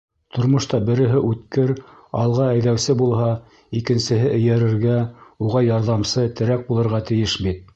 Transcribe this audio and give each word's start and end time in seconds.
Тормошта 0.35 0.77
береһе 0.85 1.19
үткер, 1.31 1.73
алға 2.21 2.47
әйҙәүсе 2.55 2.95
булһа, 3.01 3.27
икенсеһе 3.81 4.33
эйәрергә, 4.39 4.97
уға 5.49 5.63
ярҙамсы, 5.67 6.25
терәк 6.41 6.65
булырға 6.73 7.03
тейеш 7.13 7.39
бит. 7.47 7.63